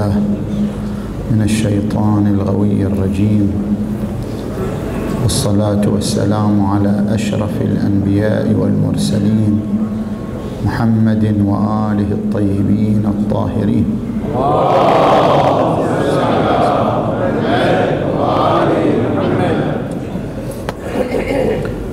[0.00, 0.16] بالله
[1.30, 3.52] من الشيطان الغوي الرجيم.
[5.22, 9.60] والصلاة والسلام على أشرف الأنبياء والمرسلين
[10.64, 13.86] محمد وآله الطيبين الطاهرين.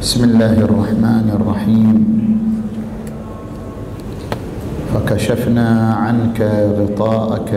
[0.01, 1.96] بسم الله الرحمن الرحيم.
[4.97, 6.41] فكشفنا عنك
[6.79, 7.51] غطاءك.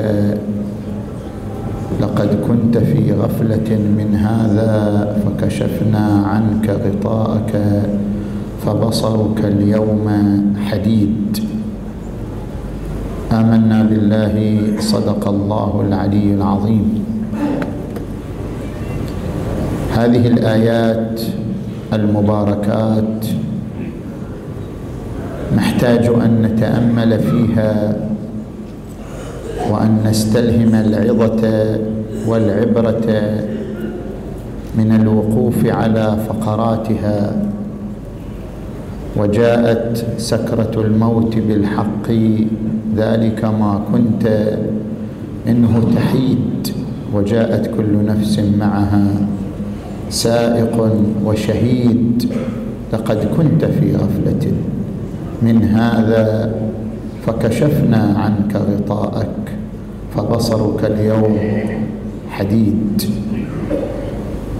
[2.01, 4.73] لقد كنت في غفلة من هذا
[5.25, 7.83] فكشفنا عنك غطاءك
[8.67, 10.07] فبصرك اليوم
[10.71, 11.39] حديد.
[13.33, 17.05] آمنا بالله صدق الله العلي العظيم.
[19.97, 21.21] هذه الآيات
[21.93, 23.27] المباركات
[25.61, 27.97] نحتاج أن نتأمل فيها
[29.71, 31.43] وأن نستلهم العظة
[32.27, 33.09] والعبرة
[34.79, 37.43] من الوقوف على فقراتها.
[39.17, 42.09] وجاءت سكرة الموت بالحق
[42.97, 44.25] ذلك ما كنت
[45.47, 46.69] منه تحيد.
[47.15, 49.05] وجاءت كل نفس معها
[50.11, 50.77] سائق
[51.25, 52.33] وشهيد
[52.93, 54.53] لقد كنت في غفلة.
[55.43, 56.53] من هذا
[57.27, 59.53] فكشفنا عنك غطاءك
[60.17, 61.39] فبصرك اليوم
[62.31, 63.03] حديد.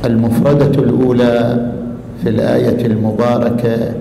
[0.05, 1.71] المفردة الأولى
[2.23, 3.95] في الآية المباركة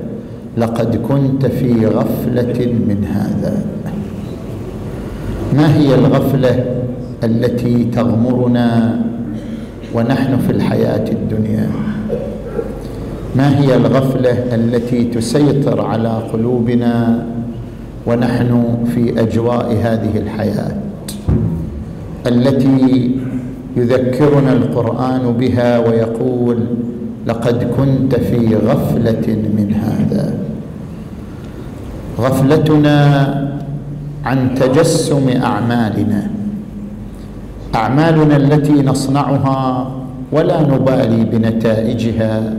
[0.58, 3.66] لقد كنت في غفلة من هذا.
[5.54, 6.66] ما هي الغفلة
[7.24, 9.00] التي تغمرنا
[9.94, 11.70] ونحن في الحياة الدنيا؟
[13.36, 17.26] ما هي الغفلة التي تسيطر على قلوبنا
[18.08, 20.72] ونحن في أجواء هذه الحياة؟
[22.28, 23.12] التي
[23.78, 26.58] يذكرنا القرآن بها ويقول
[27.28, 30.34] لقد كنت في غفلة من هذا.
[32.20, 32.98] غفلتنا
[34.26, 36.28] عن تجسم أعمالنا.
[37.76, 39.92] أعمالنا التي نصنعها
[40.32, 42.54] ولا نبالي بنتائجها.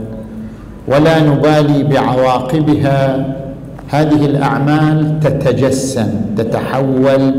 [0.91, 3.25] ولا نبالي بعواقبها.
[3.89, 7.33] هذه الأعمال تتجسم تتحول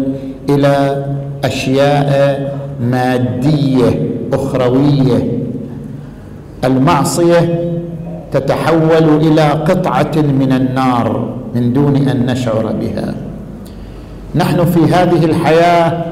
[0.50, 1.04] إلى
[1.44, 5.32] أشياء مادية أخروية.
[6.64, 7.72] المعصية
[8.32, 13.14] تتحول إلى قطعة من النار من دون أن نشعر بها.
[14.34, 16.04] نحن في هذه الحياة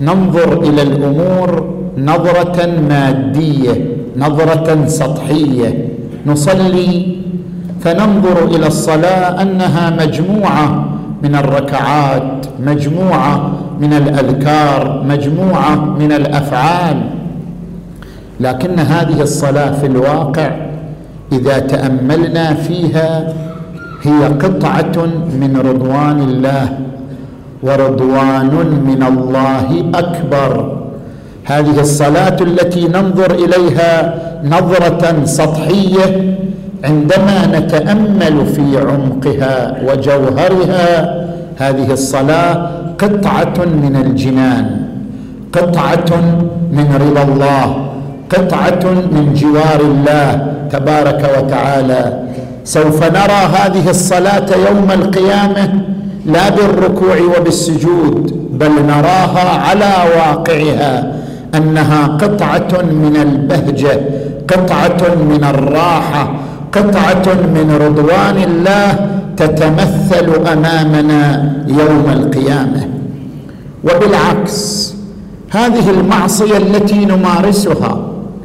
[0.00, 3.86] ننظر إلى الأمور نظرة مادية
[4.16, 5.89] نظرة سطحية.
[6.26, 7.16] نصلي
[7.80, 10.84] فننظر إلى الصلاة أنها مجموعة
[11.22, 17.02] من الركعات مجموعة من الأذكار مجموعة من الأفعال.
[18.40, 20.50] لكن هذه الصلاة في الواقع
[21.32, 23.32] إذا تأملنا فيها
[24.02, 25.06] هي قطعة
[25.40, 26.78] من رضوان الله
[27.62, 30.79] ورضوان من الله أكبر.
[31.44, 34.14] هذه الصلاة التي ننظر إليها
[34.44, 36.36] نظرة سطحية
[36.84, 41.20] عندما نتأمل في عمقها وجوهرها.
[41.56, 44.66] هذه الصلاة قطعة من الجنان
[45.52, 46.10] قطعة
[46.72, 47.86] من رضا الله
[48.30, 52.22] قطعة من جوار الله تبارك وتعالى.
[52.64, 55.72] سوف نرى هذه الصلاة يوم القيامة
[56.26, 61.19] لا بالركوع وبالسجود بل نراها على واقعها.
[61.54, 64.00] أنها قطعة من البهجة
[64.48, 66.32] قطعة من الراحة
[66.72, 72.88] قطعة من رضوان الله تتمثل أمامنا يوم القيامة.
[73.84, 74.94] وبالعكس
[75.50, 77.98] هذه المعصية التي نمارسها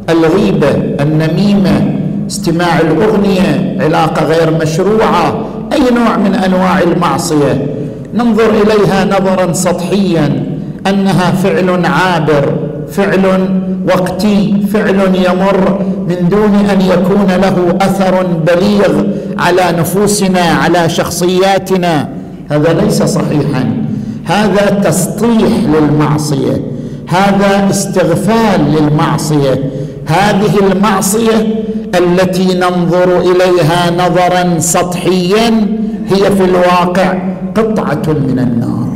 [0.09, 0.71] الغيبة
[1.01, 1.91] النميمة
[2.27, 7.65] استماع الأغنية علاقة غير مشروعة أي نوع من أنواع المعصية
[8.13, 10.43] ننظر إليها نظرا سطحيا
[10.87, 12.53] أنها فعل عابر
[12.91, 13.49] فعل
[13.87, 15.79] وقتي فعل يمر
[16.09, 19.03] من دون أن يكون له أثر بليغ
[19.37, 22.09] على نفوسنا على شخصياتنا.
[22.51, 23.85] هذا ليس صحيحا.
[24.25, 26.61] هذا تسطيح للمعصية.
[27.07, 29.69] هذا استغفال للمعصية.
[30.05, 31.47] هذه المعصية
[31.95, 35.67] التي ننظر إليها نظرا سطحيا
[36.07, 37.13] هي في الواقع
[37.55, 38.94] قطعة من النار.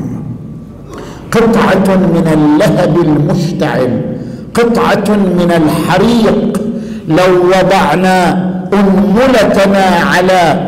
[1.31, 4.02] قطعة من اللهب المشتعل
[4.54, 6.62] قطعة من الحريق.
[7.10, 10.60] لو وضعنا انملتنا على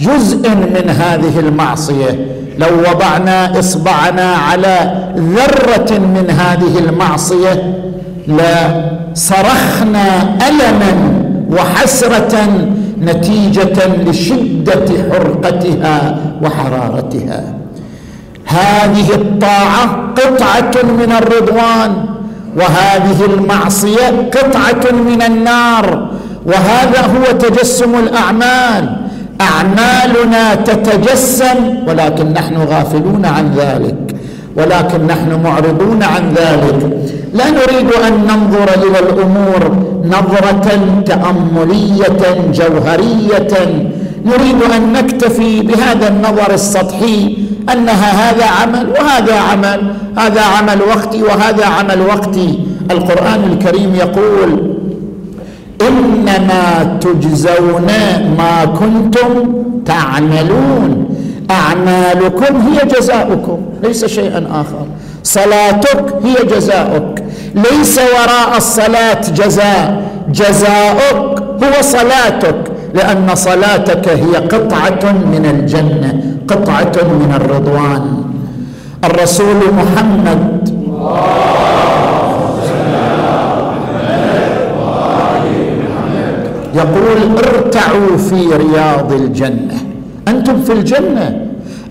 [0.00, 2.26] جزء من هذه المعصية
[2.58, 7.74] لو وضعنا إصبعنا على ذرة من هذه المعصية
[8.28, 10.06] لصرخنا
[10.48, 10.92] ألما
[11.50, 12.38] وحسرة
[13.02, 17.59] نتيجة لشدة حرقتها وحرارتها.
[18.58, 19.84] هذه الطاعة
[20.20, 21.90] قطعة من الرضوان
[22.56, 26.10] وهذه المعصية قطعة من النار
[26.46, 28.96] وهذا هو تجسم الأعمال.
[29.40, 31.58] أعمالنا تتجسم
[31.88, 34.16] ولكن نحن غافلون عن ذلك
[34.56, 36.80] ولكن نحن معرضون عن ذلك.
[37.34, 39.62] لا نريد أن ننظر إلى الأمور
[40.04, 40.68] نظرة
[41.06, 43.52] تأملية جوهرية.
[44.24, 47.36] نريد أن نكتفي بهذا النظر السطحي
[47.72, 52.58] أنها هذا عمل وهذا عمل هذا عمل وقتي وهذا عمل وقتي.
[52.90, 54.76] القرآن الكريم يقول
[55.88, 57.86] إنما تجزون
[58.38, 59.52] ما كنتم
[59.86, 61.16] تعملون.
[61.50, 64.86] أعمالكم هي جزاؤكم ليس شيئا آخر.
[65.22, 67.24] صلاتك هي جزاؤك
[67.54, 70.02] ليس وراء الصلاة جزاء.
[70.28, 72.56] جزاؤك هو صلاتك
[72.94, 76.29] لأن صلاتك هي قطعة من الجنة.
[76.50, 78.24] قطعة من الرضوان.
[79.04, 80.70] الرسول محمد.
[86.74, 89.78] يقول ارتعوا في رياض الجنة.
[90.28, 91.40] أنتم في الجنة.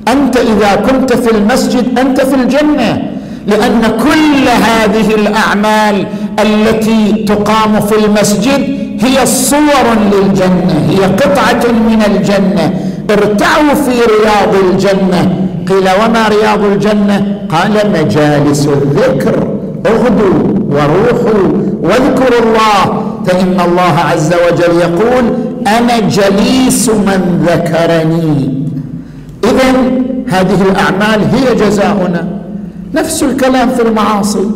[0.07, 3.11] أنت إذا كنت في المسجد أنت في الجنة
[3.47, 6.07] لأن كل هذه الأعمال
[6.39, 8.61] التي تقام في المسجد
[9.01, 12.88] هي صور للجنة هي قطعة من الجنة.
[13.09, 15.21] ارتعوا في رياض الجنة.
[15.69, 19.47] قيل وما رياض الجنة؟ قال مجالس الذكر.
[19.85, 20.37] اغدوا
[20.69, 21.47] وروحوا
[21.81, 23.03] واذكروا الله.
[23.25, 25.23] فإن الله عز وجل يقول
[25.67, 28.63] أنا جليس من ذكرني.
[29.43, 29.69] اذا
[30.27, 32.27] هذه الأعمال هي جزاؤنا.
[32.93, 34.51] نفس الكلام في المعاصي.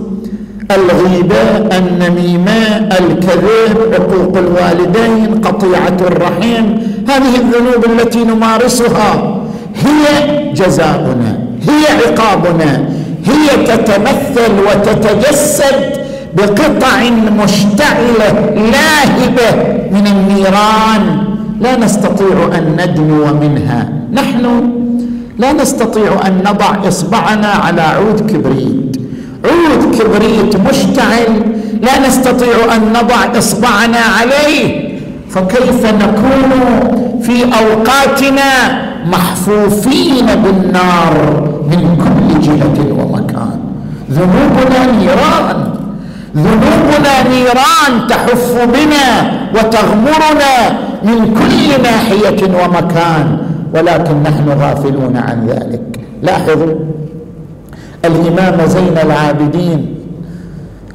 [0.72, 6.66] الغيبه النميمه الكذب حقوق الوالدين قطيعة الرحم
[7.08, 9.42] هذه الذنوب التي نمارسها
[9.76, 10.04] هي
[10.54, 12.90] جزاؤنا هي عقابنا
[13.26, 16.04] هي تتمثل وتتجسد
[16.38, 17.04] بقطع
[17.44, 21.24] مشتعلة لاهبة من النيران.
[21.62, 23.90] لا نستطيع أن ندنو منها.
[24.14, 24.70] نحن
[25.38, 28.98] لا نستطيع أن نضع إصبعنا على عود كبريت.
[29.46, 31.42] عود كبريت مشتعل.
[31.82, 34.93] لا نستطيع أن نضع إصبعنا عليه.
[35.34, 36.52] فكيف نكون
[37.22, 38.52] في أوقاتنا
[39.06, 41.14] محفوفين بالنار
[41.72, 43.60] من كل جهة ومكان؟
[44.12, 45.74] ذنوبنا نيران.
[46.36, 50.56] ذنوبنا نيران تحف بنا وتغمرنا
[51.04, 53.38] من كل ناحية ومكان
[53.76, 56.00] ولكن نحن غافلون عن ذلك.
[56.24, 56.74] لاحظوا
[58.06, 59.96] الإمام زين العابدين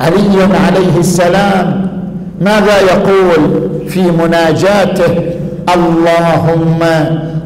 [0.00, 1.77] علي عليه السلام
[2.40, 5.14] ماذا يقول في مناجاته؟
[5.74, 6.80] اللهم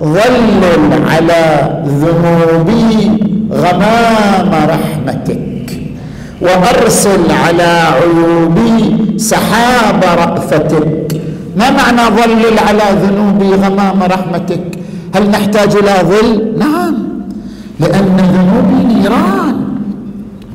[0.02, 1.44] ظلل على
[1.86, 3.10] ذنوبي
[3.52, 5.68] غمام رحمتك
[6.40, 10.88] وأرسل على عيوبي سحاب رأفتك.
[11.56, 14.64] ما معنى ظلل على ذنوبي غمام رحمتك؟
[15.14, 16.94] هل نحتاج إلى ظل؟ نعم
[17.80, 19.56] لأن ذنوبي نيران.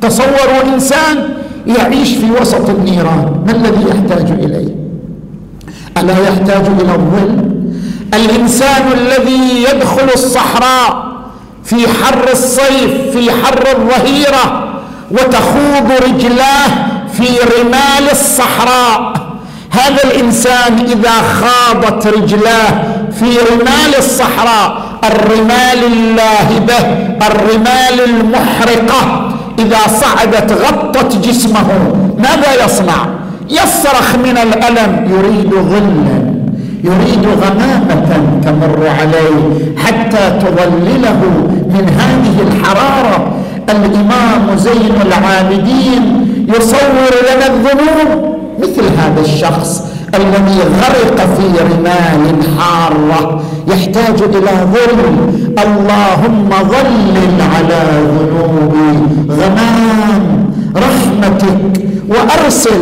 [0.02, 1.18] تصوروا إنسان
[1.68, 3.44] يعيش في وسط النيران.
[3.46, 4.76] ما الذي يحتاج إليه؟
[5.98, 7.46] ألا يحتاج إلى الظل؟
[8.14, 11.08] الإنسان الذي يدخل الصحراء
[11.64, 14.74] في حر الصيف في حر الظهيرة
[15.12, 16.68] وتخوض رجلاه
[17.14, 17.28] في
[17.60, 19.14] رمال الصحراء.
[19.72, 22.84] هذا الإنسان إذا خاضت رجلاه
[23.20, 26.78] في رمال الصحراء الرمال اللاهبة
[27.28, 29.27] الرمال المحرقة
[29.60, 31.68] إذا صعدت غطت جسمه
[32.18, 33.08] ماذا يصنع؟
[33.50, 36.20] يصرخ من الألم يريد ظلا
[36.84, 38.10] يريد غمامة
[38.46, 41.20] تمر عليه حتى تظلله
[41.74, 43.34] من هذه الحرارة.
[43.70, 49.84] الإمام زين العابدين يصور لنا الذنوب مثل هذا الشخص
[50.16, 55.00] الذي غرق في رمال حارة يحتاج إلى ظل.
[55.66, 57.82] اللهم ظلل على
[58.16, 58.97] ذنوبي.
[59.30, 61.60] غمام رحمتك
[62.10, 62.82] وأرسل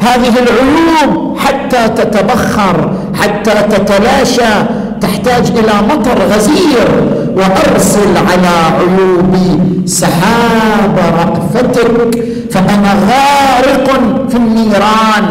[0.00, 4.54] هذه العيوب حتى تتبخر حتى تتلاشى
[5.00, 6.88] تحتاج إلى مطر غزير.
[7.36, 12.24] وأرسل على عيوبي سحاب رأفتك.
[12.50, 13.88] فأنا غارق
[14.28, 15.24] في النيران.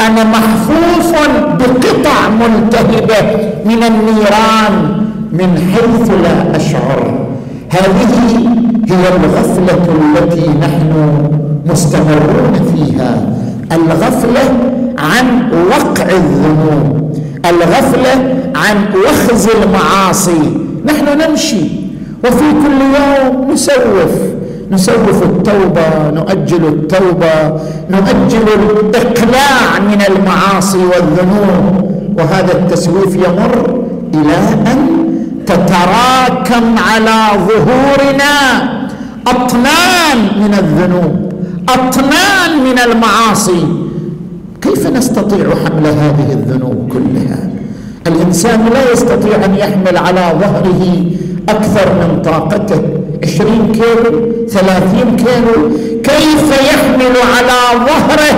[0.00, 1.12] أنا محفوف
[1.58, 4.74] بقطع ملتهبه من النيران.
[5.32, 7.26] من حيث لا أشعر.
[7.70, 8.61] هذه
[8.92, 9.78] هي الغفلة
[10.18, 10.92] التي نحن
[11.66, 13.28] مستمرون فيها.
[13.72, 14.44] الغفلة
[14.98, 17.16] عن وقع الذنوب.
[17.46, 20.56] الغفلة عن وخز المعاصي.
[20.86, 21.64] نحن نمشي.
[22.24, 24.12] وفي كل يوم نسوف.
[24.70, 28.46] نسوف التوبة نؤجل التوبة نؤجل
[28.80, 31.90] الإقلاع من المعاصي والذنوب.
[32.18, 33.84] وهذا التسويف يمر
[34.14, 34.36] إلى
[34.72, 34.78] أن
[35.46, 38.81] تتراكم على ظهورنا.
[39.26, 41.32] أطنان من الذنوب
[41.68, 43.66] أطنان من المعاصي.
[44.62, 47.50] كيف نستطيع حمل هذه الذنوب كلها؟
[48.06, 51.04] الإنسان لا يستطيع أن يحمل على ظهره
[51.48, 52.82] أكثر من طاقته.
[53.22, 55.70] عشرين كيلو ثلاثين كيلو.
[56.04, 58.34] كيف يحمل على ظهره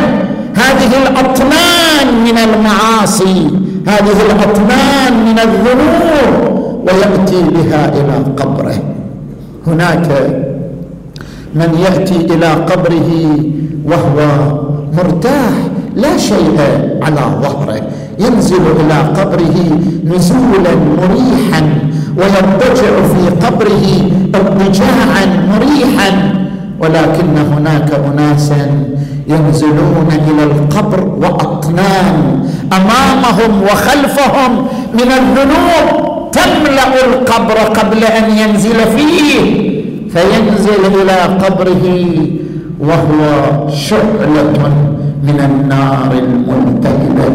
[0.55, 3.50] هذه الأطنان من المعاصي؟
[3.87, 6.55] هذه الأطنان من الذنوب.
[6.87, 8.83] ويأتي بها إلى قبره.
[9.67, 10.09] هناك
[11.54, 13.11] من ياتي إلى قبره
[13.84, 14.18] وهو
[14.92, 15.54] مرتاح
[15.96, 16.58] لا شيء
[17.02, 17.80] على ظهره.
[18.18, 19.56] ينزل إلى قبره
[20.04, 21.62] نزولا مريحا
[22.18, 23.87] ويضطجع في قبره
[24.34, 26.11] اضطجاعا مريحا.
[26.80, 28.84] ولكن هناك اناسا
[29.28, 32.16] ينزلون إلى القبر واطنان
[32.73, 35.87] أمامهم وخلفهم من الذنوب
[36.32, 39.63] تملأ القبر قبل أن ينزل فيه.
[40.14, 41.87] فينزل إلى قبره
[42.80, 43.21] وهو
[43.68, 44.52] شعلة
[45.26, 47.33] من النار الملتهبه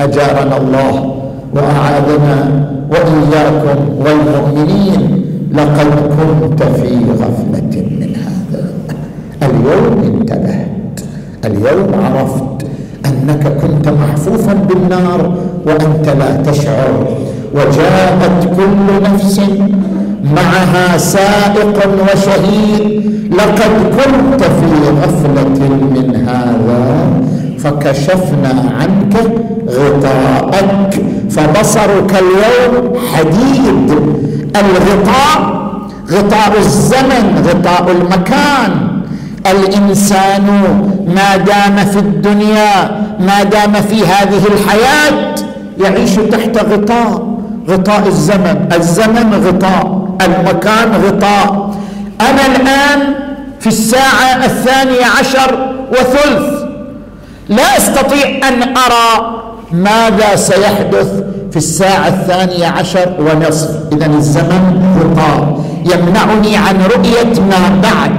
[0.00, 0.94] أجارنا الله
[1.54, 2.38] وأعاذنا.
[2.90, 5.02] وإياكم والمؤمنين
[5.54, 8.62] لقد كنت في غفلة من هذا.
[9.46, 10.96] اليوم انتبهت
[11.44, 12.66] اليوم عرفت
[13.06, 15.20] أنك كنت محفوفا بالنار
[15.66, 17.06] وأنت لا تشعر.
[17.54, 19.40] وجاءت كل نفس
[20.36, 27.10] معها سائق وشهيد لقد كنت في غفلة من هذا
[27.58, 29.14] فكشفنا عنك
[29.68, 33.90] غطاءك فبصرك اليوم حديد.
[34.56, 35.60] الغطاء
[36.10, 39.00] غطاء الزمن غطاء المكان.
[39.46, 40.46] الإنسان
[41.14, 45.34] ما دام في الدنيا ما دام في هذه الحياة
[45.80, 48.68] يعيش تحت غطاء غطاء الزمن.
[48.76, 49.99] الزمن غطاء.
[50.24, 51.74] المكان غطاء.
[52.20, 53.14] أنا الآن
[53.60, 56.60] في الساعة الثانية عشر وثلث.
[57.48, 61.08] لا أستطيع أن أرى ماذا سيحدث
[61.50, 63.70] في الساعة الثانية عشر ونصف.
[63.92, 65.64] اذا الزمن غطاء.
[65.84, 68.12] يمنعني عن رؤية ما بعد.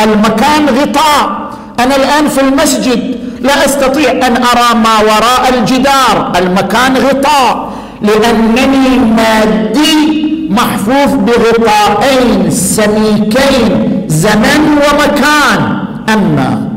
[0.00, 1.50] المكان غطاء.
[1.80, 3.14] أنا الآن في المسجد.
[3.40, 6.32] لا أستطيع أن أرى ما وراء الجدار.
[6.36, 7.72] المكان غطاء.
[8.02, 13.70] لأنني مادي محفوف بغطاءين سميكين
[14.08, 15.60] زمن ومكان.
[16.14, 16.68] أما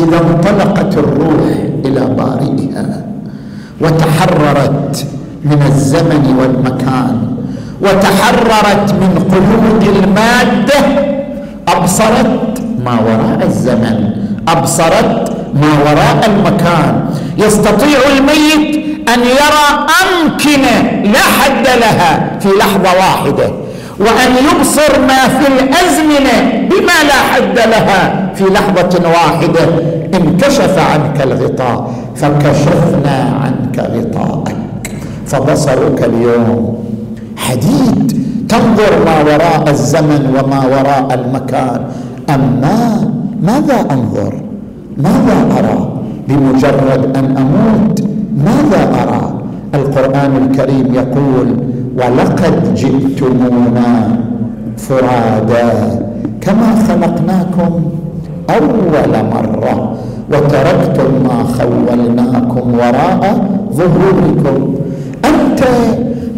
[0.00, 1.52] إذا انطلقت الروح
[1.84, 3.04] إلى بارئها
[3.80, 5.06] وتحررت
[5.44, 7.16] من الزمن والمكان
[7.82, 10.80] وتحررت من قيود المادة
[11.68, 14.10] أبصرت ما وراء الزمن
[14.48, 16.94] أبصرت ما وراء المكان.
[17.38, 19.68] يستطيع الميت أن يرى
[20.02, 23.50] امكنه لا حد لها في لحظة واحدة
[24.00, 29.60] وأن يبصر ما في الأزمنة بما لا حد لها في لحظة واحدة.
[30.14, 34.56] انكشف عنك الغطاء فكشفنا عنك غطاءك.
[35.26, 36.78] فبصرك اليوم
[37.36, 38.20] حديد.
[38.48, 41.80] تنظر ما وراء الزمن وما وراء المكان.
[42.30, 43.10] أما
[43.42, 44.34] ماذا أنظر؟
[44.96, 45.88] ماذا أرى؟
[46.28, 49.40] بمجرد أن أموت ماذا أرى؟
[49.74, 51.56] القرآن الكريم يقول
[51.96, 54.16] ولقد جئتمونا
[54.76, 55.70] فرادا
[56.40, 57.82] كما خلقناكم
[58.50, 59.94] أول مرة
[60.32, 64.74] وتركتم ما خولناكم وراء ظهوركم.
[65.24, 65.64] أنت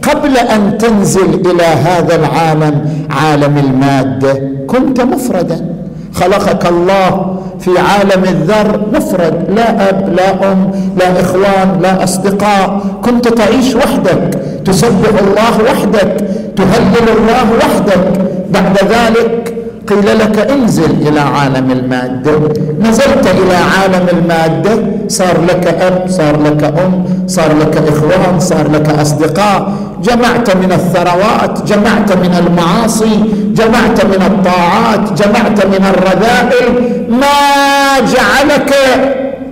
[0.03, 4.33] قبل أن تنزل إلى هذا العالم عالم المادة
[4.67, 5.67] كنت مفردا.
[6.13, 12.81] خلقك الله في عالم الذر مفرد لا أب لا أم لا إخوان لا أصدقاء.
[13.05, 16.17] كنت تعيش وحدك تسبح الله وحدك
[16.57, 18.05] تهلل الله وحدك.
[18.51, 19.55] بعد ذلك
[19.89, 22.39] قيل لك انزل إلى عالم المادة.
[22.81, 24.79] نزلت إلى عالم المادة.
[25.09, 29.73] صار لك أب صار لك أم صار لك إخوان صار لك أصدقاء.
[30.03, 33.15] جمعت من الثروات جمعت من المعاصي
[33.55, 36.67] جمعت من الطاعات جمعت من الرذائل.
[37.11, 38.75] ما جعلك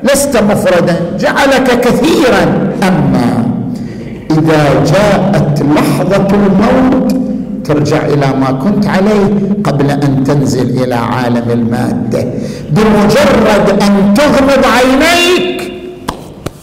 [0.02, 2.42] لست مفردا جعلك كثيرا.
[2.82, 3.44] أما
[4.30, 7.12] إذا جاءت لحظة الموت
[7.70, 9.30] ترجع إلى ما كنت عليه
[9.64, 12.24] قبل أن تنزل إلى عالم المادة.
[12.70, 15.72] بمجرد أن تغمض عينيك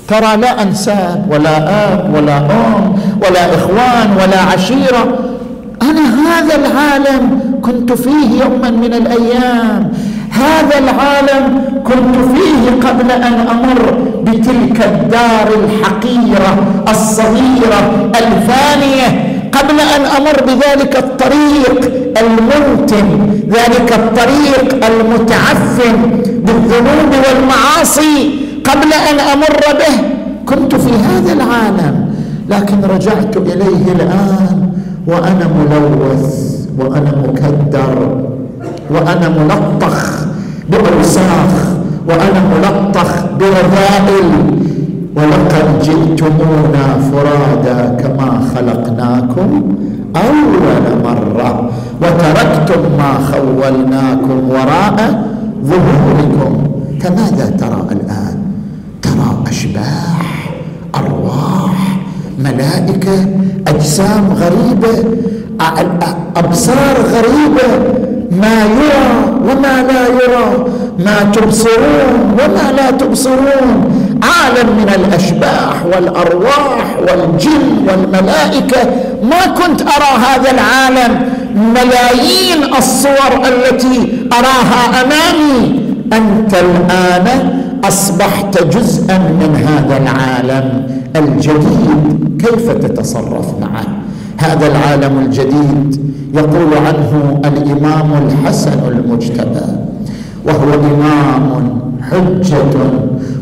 [0.07, 1.55] ترى لا أنساب ولا
[1.93, 5.03] آب ولا أم ولا إخوان ولا عشيرة.
[5.81, 9.91] أنا هذا العالم كنت فيه يوما من الأيام.
[10.31, 11.43] هذا العالم
[11.83, 13.79] كنت فيه قبل أن أمر
[14.23, 16.51] بتلك الدار الحقيرة
[16.89, 19.26] الصغيرة الفانية.
[19.57, 21.79] قبل أن أمر بذلك الطريق
[22.21, 23.07] المنتن
[23.49, 25.97] ذلك الطريق المتعفن
[26.45, 30.17] بالذنوب والمعاصي قبل أن أمر به.
[30.45, 31.95] كنت في هذا العالم
[32.49, 34.69] لكن رجعت إليه الآن
[35.07, 38.17] وأنا ملوث وأنا مكدر
[38.91, 40.25] وأنا ملطخ
[40.69, 41.53] بأوساخ
[42.09, 43.09] وأنا ملطخ
[43.39, 44.29] برذائل
[45.15, 48.41] ولقد جئتمونا فرادا كما
[53.67, 54.97] خولناكم وراء
[55.63, 56.51] ظهوركم.
[57.01, 58.37] فماذا ترى الآن؟
[59.01, 60.49] ترى أشباح
[60.95, 61.77] أرواح
[62.39, 63.25] ملائكة
[63.67, 65.03] أجسام غريبة
[66.35, 67.67] أبصار غريبة.
[68.31, 69.09] ما يرى
[69.47, 70.47] وما لا يرى.
[71.05, 73.69] ما تبصرون وما لا تبصرون.
[74.23, 78.81] عالم من الأشباح والأرواح والجن والملائكة.
[79.23, 81.11] ما كنت أرى هذا العالم.
[81.57, 85.81] ملايين الصور التي أراها أمامي.
[86.13, 87.27] أنت الآن
[87.83, 92.37] أصبحت جزءا من هذا العالم الجديد.
[92.39, 93.85] كيف تتصرف معه؟
[94.37, 99.67] هذا العالم الجديد يقول عنه الإمام الحسن المجتبى
[100.45, 101.79] وهو إمام
[102.11, 102.63] حجة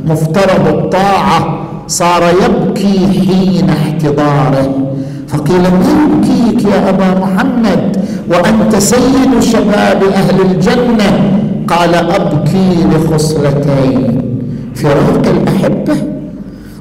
[0.08, 1.66] مفترض الطاعة.
[1.88, 4.70] صار يبكي حين احتضاره.
[5.28, 7.95] فقيل ما يبكيك يا أبا محمد.
[8.30, 11.32] وأنت سيد شباب أهل الجنة.
[11.68, 14.22] قال أبكي لخصلتين
[14.76, 15.98] فراق الاحبه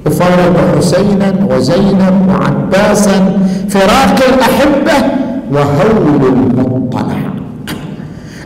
[0.06, 3.38] وفارق حسينا وزينب وعباسا.
[3.68, 5.08] فراق الاحبه
[5.52, 7.20] وهول المطلع.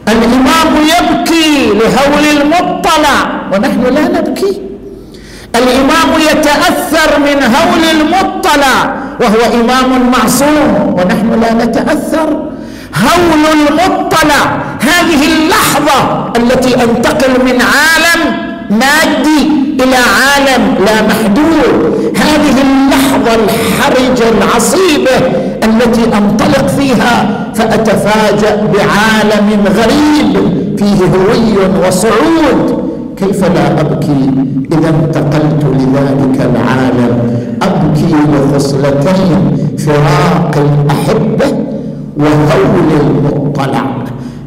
[0.08, 3.18] الإمام يبكي لهول المطلع
[3.52, 4.60] ونحن لا نبكي.
[5.56, 8.76] الإمام يتأثر من هول المطلع
[9.20, 12.28] وهو إمام معصوم ونحن لا نتأثر.
[13.04, 14.42] هول المطلع
[14.80, 19.42] هذه اللحظة التي أنتقل من عالم مادي
[19.82, 22.12] إلى عالم لا محدود.
[22.16, 25.16] هذه اللحظة الحرجه العصيبه
[25.64, 30.32] التي أنطلق فيها فأتفاجأ بعالم غريب
[30.78, 32.88] فيه هوي وصعود.
[33.16, 34.30] كيف لا أبكي
[34.72, 39.58] إذا انتقلت لذلك العالم؟ أبكي لخصلتين.
[39.78, 41.67] فراق الأحبة
[42.18, 43.86] وهول المطلع.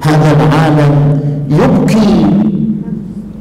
[0.02, 2.26] هذا العالم يبكي.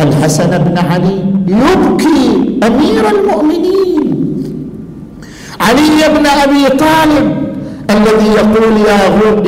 [0.01, 2.21] الحسن بن علي يبكي.
[2.67, 4.01] أمير المؤمنين.
[5.61, 7.51] علي بن أبي طالب
[7.91, 9.01] الذي يقول يا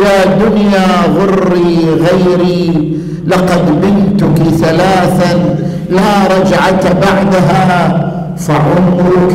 [0.05, 5.57] يا دنيا غري غيري لقد بنتك ثلاثا
[5.91, 7.65] لا رجعة بعدها
[8.37, 9.35] فعمرك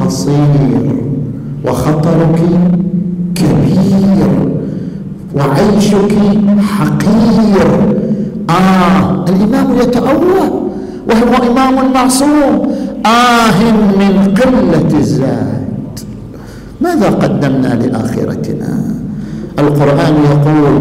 [0.00, 0.96] قصير
[1.64, 2.40] وخطرك
[3.34, 4.45] كبير.
[5.36, 6.12] وعيشك
[6.78, 7.68] حقير.
[8.50, 10.50] آه الإمام يتأوه
[11.08, 12.54] وهو إمام معصوم.
[13.06, 13.58] آه
[14.00, 15.94] من قلة الزاد.
[16.80, 18.72] ماذا قدمنا لآخرتنا؟
[19.58, 20.72] القرآن يقول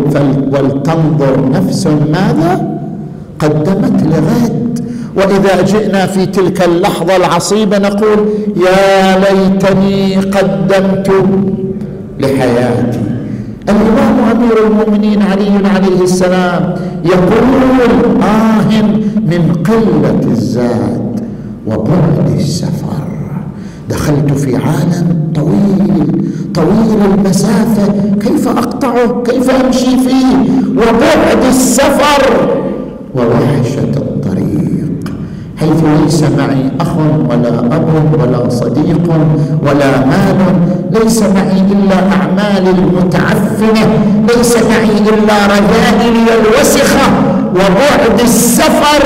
[0.53, 2.53] ولتنظر نفس ماذا
[3.39, 4.79] قدمت لغد.
[5.17, 8.19] وإذا جئنا في تلك اللحظة العصيبة نقول
[8.65, 11.11] يا ليتني قدمت
[12.19, 13.04] لحياتي.
[13.69, 16.75] الامام أمير المؤمنين علي عليه السلام
[17.05, 18.81] يقول آه
[19.31, 21.19] من قلة الزاد
[21.67, 23.05] وبعد السفر.
[23.89, 30.35] دخلت في عالم طويل طويل المسافة كيف أقطعه؟ كيف أمشي فيه؟
[30.77, 32.49] وبعد السفر.
[33.15, 35.15] ووحشة الطريق
[35.57, 36.97] حيث ليس معي أخ
[37.29, 37.87] ولا أب
[38.21, 39.11] ولا صديق
[39.63, 40.35] ولا مال
[41.03, 43.87] ليس معي إلا اعمالي المتعفنه
[44.37, 47.07] ليس معي إلا رذائلي الوسخه
[47.55, 49.03] وبعد السفر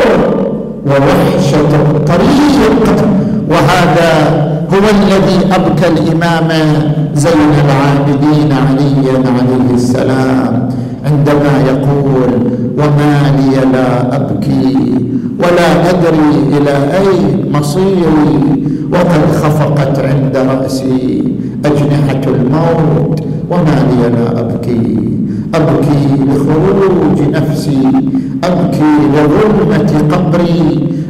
[0.87, 3.05] ووحشة الطريق
[3.49, 4.13] وهذا
[4.73, 6.47] هو الذي أبكى الإمام
[7.15, 10.69] زين العابدين علي عليه السلام
[11.05, 12.29] عندما يقول
[12.77, 14.77] وما لي لا أبكي
[15.39, 18.39] ولا أدري إلى اين مصيري
[18.93, 21.23] وقد خفقت عند رأسي
[21.65, 23.19] أجنحة الموت.
[23.51, 24.99] وما لي لا أبكي.
[25.55, 27.81] أبكي لخروج نفسي.
[28.43, 30.59] أبكي لظلمة قبري.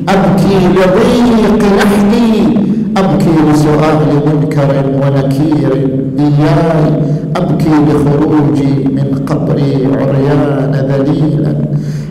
[0.10, 2.58] أبكي لضيق لحدي
[2.98, 5.72] أبكي لسؤال منكر ونكير
[6.20, 6.84] إياي.
[7.36, 11.56] أبكي لخروجي من قبري عريان ذليلا.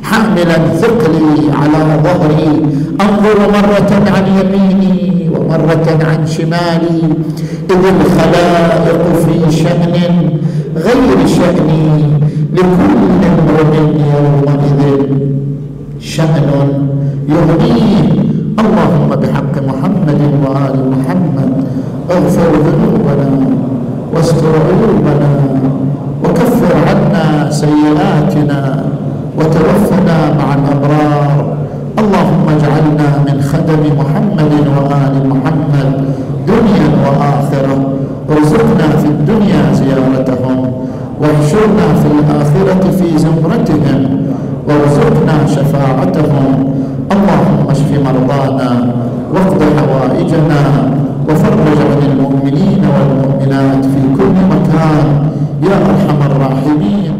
[0.03, 2.63] حاملا ثقلي على ظهري.
[3.01, 7.03] أنظر مرة عن يميني ومرة عن شمالي.
[7.71, 9.95] إذ الخلائق في شأن
[10.77, 11.85] غير شأني
[12.53, 13.75] لكل امرئ
[14.13, 14.81] يومئذ.
[16.01, 16.49] شأن
[17.29, 18.09] يغنيه
[18.63, 21.51] اللهم بحق محمد وآل محمد.
[22.11, 23.29] اغفر ذنوبنا
[24.15, 25.33] واستر عيوبنا
[26.25, 28.61] وكفر عنا سيئاتنا
[29.39, 31.57] وتوفنا مع الأبرار.
[31.99, 35.89] اللهم اجعلنا من خدم محمد وآل محمد
[36.49, 37.38] دنيا وآخرة.
[38.39, 40.73] وارزقنا في الدنيا زيارتهم
[41.21, 44.27] واحشرنا في الآخرة في زمرتهم
[44.69, 46.75] وارزقنا شفاعتهم.
[47.13, 48.95] اللهم اشف مرضانا
[49.35, 50.61] واقض حوائجنا
[51.29, 55.07] وفرج عن المؤمنين والمؤمنات في كل مكان.
[55.63, 57.18] يا أرحم الراحمين.